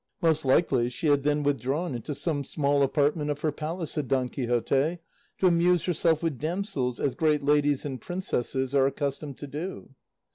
[0.19, 4.29] "Most likely she had then withdrawn into some small apartment of her palace," said Don
[4.29, 4.97] Quixote,
[5.37, 9.91] "to amuse herself with damsels, as great ladies and princesses are accustomed to do."